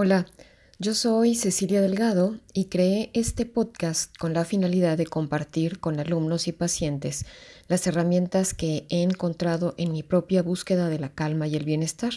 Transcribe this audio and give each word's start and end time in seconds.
Hola, 0.00 0.26
yo 0.78 0.94
soy 0.94 1.34
Cecilia 1.34 1.80
Delgado 1.80 2.38
y 2.52 2.66
creé 2.66 3.10
este 3.14 3.46
podcast 3.46 4.16
con 4.16 4.32
la 4.32 4.44
finalidad 4.44 4.96
de 4.96 5.06
compartir 5.06 5.80
con 5.80 5.98
alumnos 5.98 6.46
y 6.46 6.52
pacientes 6.52 7.26
las 7.66 7.84
herramientas 7.88 8.54
que 8.54 8.86
he 8.90 9.02
encontrado 9.02 9.74
en 9.76 9.90
mi 9.90 10.04
propia 10.04 10.44
búsqueda 10.44 10.88
de 10.88 11.00
la 11.00 11.08
calma 11.08 11.48
y 11.48 11.56
el 11.56 11.64
bienestar. 11.64 12.12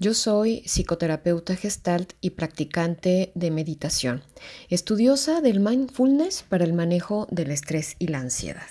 Yo 0.00 0.14
soy 0.14 0.62
psicoterapeuta 0.64 1.56
gestalt 1.56 2.14
y 2.22 2.30
practicante 2.30 3.32
de 3.34 3.50
meditación, 3.50 4.22
estudiosa 4.70 5.42
del 5.42 5.60
mindfulness 5.60 6.42
para 6.48 6.64
el 6.64 6.72
manejo 6.72 7.26
del 7.30 7.50
estrés 7.50 7.96
y 7.98 8.06
la 8.06 8.20
ansiedad. 8.20 8.70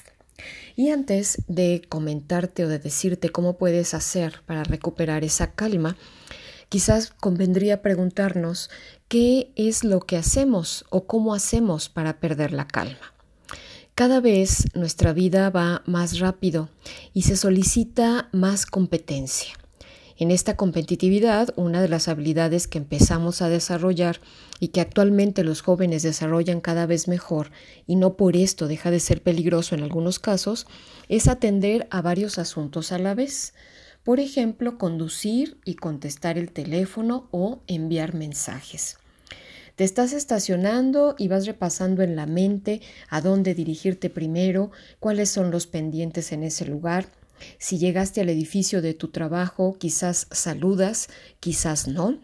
Y 0.75 0.89
antes 0.89 1.43
de 1.47 1.84
comentarte 1.88 2.65
o 2.65 2.68
de 2.68 2.79
decirte 2.79 3.29
cómo 3.29 3.59
puedes 3.59 3.93
hacer 3.93 4.41
para 4.47 4.63
recuperar 4.63 5.23
esa 5.23 5.52
calma, 5.52 5.97
Quizás 6.74 7.14
convendría 7.20 7.84
preguntarnos 7.84 8.71
qué 9.08 9.52
es 9.56 9.84
lo 9.84 10.00
que 10.00 10.18
hacemos 10.18 10.86
o 10.89 11.06
cómo 11.06 11.36
hacemos 11.36 11.88
para 11.88 12.20
perder 12.20 12.52
la 12.52 12.66
calma. 12.66 13.14
Cada 13.93 14.20
vez 14.20 14.66
nuestra 14.74 15.14
vida 15.14 15.52
va 15.52 15.83
más 15.86 16.18
rápido 16.18 16.70
y 17.14 17.21
se 17.21 17.38
solicita 17.38 18.28
más 18.32 18.66
competencia. 18.66 19.54
En 20.18 20.32
esta 20.32 20.57
competitividad, 20.57 21.54
una 21.57 21.80
de 21.80 21.89
las 21.89 22.07
habilidades 22.07 22.68
que 22.68 22.80
empezamos 22.80 23.44
a 23.44 23.50
desarrollar 23.50 24.19
y 24.60 24.69
que 24.69 24.82
actualmente 24.82 25.44
los 25.44 25.61
jóvenes 25.61 26.02
desarrollan 26.02 26.60
cada 26.60 26.88
vez 26.88 27.08
mejor, 27.08 27.52
y 27.86 27.97
no 27.97 28.18
por 28.18 28.36
esto 28.36 28.68
deja 28.68 28.89
de 28.89 29.00
ser 29.00 29.21
peligroso 29.21 29.75
en 29.75 29.83
algunos 29.83 30.18
casos, 30.18 30.66
es 31.08 31.28
atender 31.28 31.88
a 31.92 32.02
varios 32.02 32.39
asuntos 32.39 32.92
a 32.92 32.97
la 32.97 33.14
vez. 33.14 33.53
Por 34.03 34.20
ejemplo, 34.20 34.78
conducir 34.78 35.58
y 35.64 35.75
contestar 35.75 36.38
el 36.38 36.52
teléfono 36.52 37.30
o 37.31 37.61
enviar 37.67 38.14
mensajes. 38.14 38.98
Te 39.75 39.86
estás 39.86 40.14
estacionando 40.14 41.16
y 41.17 41.30
vas 41.30 41.45
repasando 41.45 42.03
en 42.03 42.16
la 42.16 42.27
mente 42.27 42.81
a 43.09 43.22
dónde 43.22 43.55
dirigirte 43.55 44.09
primero, 44.09 44.72
cuáles 45.00 45.30
son 45.30 45.50
los 45.50 45.67
pendientes 45.67 46.31
en 46.31 46.44
ese 46.44 46.66
lugar. 46.66 47.08
Si 47.58 47.80
llegaste 47.80 48.22
al 48.22 48.30
edificio 48.30 48.81
de 48.81 48.94
tu 48.94 49.08
trabajo, 49.08 49.75
quizás 49.80 50.27
saludas, 50.31 51.09
quizás 51.39 51.88
no. 51.88 52.20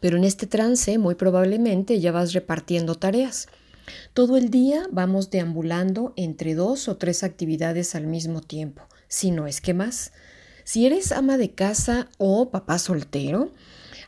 Pero 0.00 0.18
en 0.18 0.24
este 0.24 0.46
trance 0.46 0.98
muy 0.98 1.14
probablemente 1.14 1.98
ya 2.00 2.12
vas 2.12 2.34
repartiendo 2.34 2.96
tareas. 2.96 3.48
Todo 4.12 4.36
el 4.36 4.50
día 4.50 4.86
vamos 4.90 5.30
deambulando 5.30 6.12
entre 6.16 6.54
dos 6.54 6.88
o 6.88 6.96
tres 6.96 7.22
actividades 7.22 7.94
al 7.94 8.06
mismo 8.06 8.40
tiempo, 8.40 8.82
si 9.08 9.30
no 9.30 9.46
es 9.46 9.60
que 9.60 9.72
más. 9.72 10.12
Si 10.66 10.84
eres 10.84 11.12
ama 11.12 11.38
de 11.38 11.52
casa 11.52 12.08
o 12.18 12.50
papá 12.50 12.80
soltero, 12.80 13.52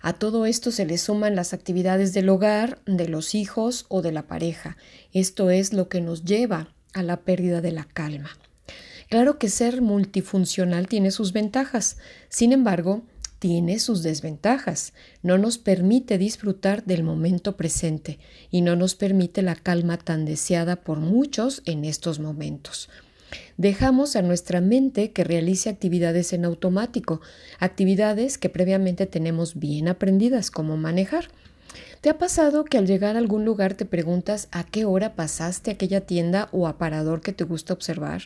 a 0.03 0.14
todo 0.14 0.45
esto 0.45 0.73
se 0.73 0.87
le 0.87 0.98
suman 0.98 1.37
las 1.37 1.55
actividades 1.55 2.12
del 2.12 2.28
hogar, 2.28 2.81
de 2.84 3.06
los 3.06 3.37
hijos 3.37 3.87
o 3.87 4.03
de 4.03 4.11
la 4.11 4.27
pareja. 4.27 4.77
Esto 5.12 5.50
es 5.50 5.73
lo 5.73 5.89
que 5.89 6.00
nos 6.00 6.25
lleva 6.25 6.75
a 6.95 7.05
la 7.05 7.20
pérdida 7.20 7.61
de 7.61 7.70
la 7.70 7.84
calma. 7.84 8.31
Claro 9.09 9.39
que 9.39 9.48
ser 9.48 9.83
multifuncional 9.83 10.89
tiene 10.89 11.12
sus 11.12 11.33
ventajas, 11.33 11.97
sin 12.28 12.53
embargo, 12.53 13.05
tiene 13.39 13.78
sus 13.78 14.03
desventajas. 14.03 14.95
No 15.22 15.39
nos 15.39 15.59
permite 15.59 16.19
disfrutar 16.19 16.84
del 16.84 17.05
momento 17.05 17.56
presente 17.56 18.19
y 18.50 18.62
no 18.62 18.75
nos 18.75 18.97
permite 18.97 19.43
la 19.43 19.55
calma 19.55 19.97
tan 19.97 20.25
deseada 20.25 20.75
por 20.83 20.98
muchos 20.98 21.62
en 21.67 21.84
estos 21.84 22.19
momentos. 22.19 22.89
Dejamos 23.57 24.17
a 24.17 24.23
nuestra 24.23 24.61
mente 24.61 25.11
que 25.11 25.25
realice 25.25 25.69
actividades 25.69 26.33
en 26.33 26.45
automático, 26.45 27.21
actividades 27.59 28.39
que 28.39 28.48
previamente 28.48 29.07
tenemos 29.07 29.59
bien 29.59 29.89
aprendidas 29.89 30.51
cómo 30.51 30.77
manejar. 30.77 31.29
¿Te 32.01 32.11
ha 32.11 32.19
pasado 32.19 32.65
que 32.65 32.79
al 32.79 32.87
llegar 32.87 33.17
a 33.17 33.19
algún 33.19 33.45
lugar 33.45 33.75
te 33.75 33.84
preguntas 33.84 34.49
a 34.53 34.65
qué 34.65 34.84
hora 34.84 35.17
pasaste 35.17 35.73
aquella 35.73 36.01
tienda 36.01 36.49
o 36.53 36.69
aparador 36.69 37.21
que 37.21 37.33
te 37.33 37.45
gusta 37.45 37.73
observar? 37.73 38.23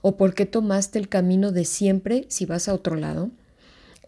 ¿O 0.00 0.16
por 0.16 0.34
qué 0.34 0.44
tomaste 0.44 0.98
el 0.98 1.08
camino 1.08 1.52
de 1.52 1.64
siempre 1.64 2.24
si 2.28 2.46
vas 2.46 2.68
a 2.68 2.74
otro 2.74 2.96
lado? 2.96 3.30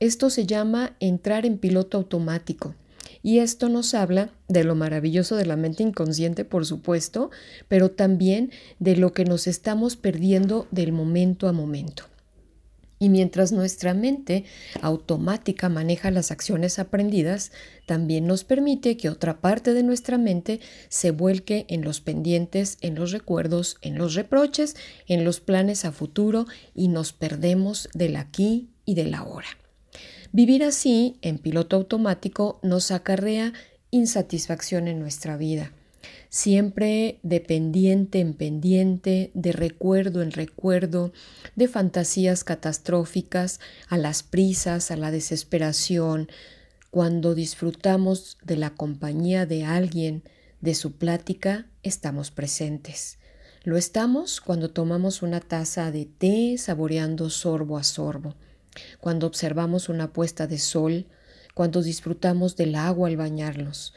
Esto 0.01 0.29
se 0.31 0.47
llama 0.47 0.97
entrar 0.99 1.47
en 1.47 1.59
piloto 1.59 1.97
automático. 1.97 2.75
Y 3.25 3.39
esto 3.39 3.71
nos 3.71 3.95
habla 3.95 4.29
de 4.49 4.65
lo 4.65 4.75
maravilloso 4.75 5.35
de 5.37 5.47
la 5.47 5.57
mente 5.57 5.83
inconsciente, 5.83 6.45
por 6.45 6.67
supuesto, 6.67 7.31
pero 7.69 7.91
también 7.91 8.53
de 8.81 8.97
lo 8.97 9.15
que 9.15 9.25
nos 9.25 9.47
estamos 9.47 9.97
perdiendo 9.97 10.69
del 10.71 10.93
momento 10.93 11.49
a 11.49 11.53
momento. 11.53 12.05
Y 12.99 13.09
mientras 13.09 13.51
nuestra 13.51 13.95
mente 13.95 14.45
automática 14.83 15.71
maneja 15.71 16.11
las 16.11 16.31
acciones 16.31 16.79
aprendidas, 16.79 17.51
también 17.87 18.27
nos 18.27 18.45
permite 18.45 18.99
que 18.99 19.09
otra 19.09 19.41
parte 19.41 19.73
de 19.73 19.83
nuestra 19.83 20.19
mente 20.19 20.61
se 20.91 21.11
vuelque 21.11 21.65
en 21.71 21.81
los 21.81 22.03
pendientes, 22.03 22.77
en 22.83 22.95
los 22.95 23.11
recuerdos, 23.11 23.79
en 23.81 23.97
los 23.97 24.13
reproches, 24.13 24.77
en 25.07 25.25
los 25.25 25.41
planes 25.41 25.87
a 25.87 25.93
futuro 25.93 26.45
y 26.75 26.89
nos 26.89 27.15
perdemos 27.15 27.89
del 27.95 28.17
aquí 28.17 28.69
y 28.85 28.97
del 28.97 29.15
ahora. 29.15 29.64
Vivir 30.35 30.65
así, 30.65 31.17
en 31.23 31.39
piloto 31.39 31.77
automático, 31.77 32.59
nos 32.65 32.91
acarrea 32.91 33.53
insatisfacción 33.93 34.89
en 34.89 34.99
nuestra 34.99 35.37
vida. 35.37 35.71
Siempre 36.29 37.21
de 37.23 37.39
pendiente 37.39 38.19
en 38.19 38.35
pendiente, 38.35 39.31
de 39.35 39.53
recuerdo 39.53 40.23
en 40.23 40.33
recuerdo, 40.33 41.13
de 41.55 41.69
fantasías 41.69 42.43
catastróficas, 42.43 43.61
a 43.89 43.97
las 43.97 44.25
prisas, 44.25 44.91
a 44.91 44.97
la 44.97 45.13
desesperación. 45.13 46.29
Cuando 46.91 47.37
disfrutamos 47.37 48.37
de 48.43 48.57
la 48.57 48.71
compañía 48.71 49.47
de 49.47 49.65
alguien, 49.65 50.25
de 50.61 50.75
su 50.75 50.97
plática, 50.97 51.69
estamos 51.85 52.33
presentes. 52.33 53.19
Lo 53.63 53.77
estamos 53.77 54.41
cuando 54.41 54.69
tomamos 54.69 55.23
una 55.23 55.39
taza 55.39 55.93
de 55.93 56.07
té 56.07 56.59
saboreando 56.59 57.31
sorbo 57.31 57.79
a 57.79 57.85
sorbo 57.85 58.35
cuando 59.01 59.27
observamos 59.27 59.89
una 59.89 60.13
puesta 60.13 60.47
de 60.47 60.59
sol, 60.59 61.07
cuando 61.55 61.83
disfrutamos 61.83 62.57
del 62.57 62.75
agua 62.75 63.09
al 63.09 63.17
bañarnos. 63.17 63.95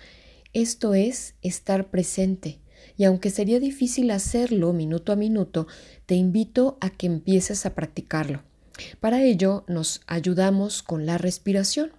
Esto 0.53 0.93
es 0.93 1.35
estar 1.41 1.89
presente. 1.89 2.59
Y 2.97 3.03
aunque 3.03 3.29
sería 3.29 3.59
difícil 3.59 4.11
hacerlo 4.11 4.73
minuto 4.73 5.11
a 5.11 5.15
minuto, 5.15 5.67
te 6.05 6.15
invito 6.15 6.77
a 6.81 6.89
que 6.89 7.07
empieces 7.07 7.65
a 7.65 7.75
practicarlo. 7.75 8.43
Para 8.99 9.23
ello 9.23 9.65
nos 9.67 10.01
ayudamos 10.07 10.83
con 10.83 11.05
la 11.05 11.17
respiración. 11.17 11.91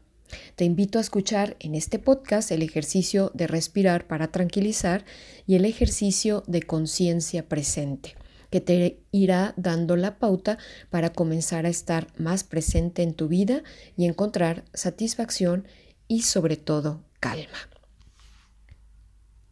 Te 0.56 0.64
invito 0.64 0.98
a 0.98 1.00
escuchar 1.00 1.56
en 1.58 1.74
este 1.74 1.98
podcast 1.98 2.50
el 2.52 2.62
ejercicio 2.62 3.30
de 3.34 3.46
respirar 3.46 4.06
para 4.06 4.28
tranquilizar 4.28 5.04
y 5.46 5.54
el 5.54 5.64
ejercicio 5.64 6.44
de 6.46 6.62
conciencia 6.62 7.48
presente 7.48 8.14
que 8.50 8.60
te 8.60 9.00
irá 9.10 9.54
dando 9.56 9.96
la 9.96 10.18
pauta 10.18 10.58
para 10.90 11.12
comenzar 11.12 11.66
a 11.66 11.70
estar 11.70 12.08
más 12.16 12.44
presente 12.44 13.02
en 13.02 13.14
tu 13.14 13.28
vida 13.28 13.62
y 13.96 14.06
encontrar 14.06 14.64
satisfacción 14.74 15.66
y 16.06 16.22
sobre 16.22 16.56
todo 16.56 17.04
calma. 17.20 17.58